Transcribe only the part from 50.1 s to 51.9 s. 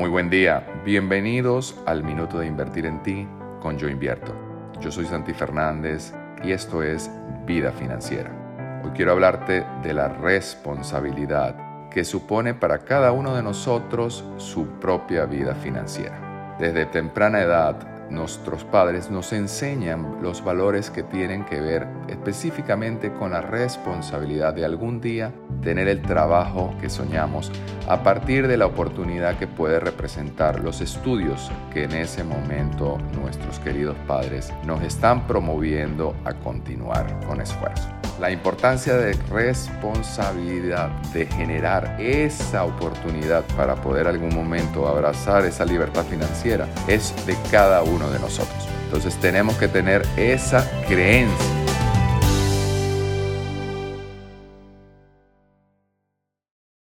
esa creencia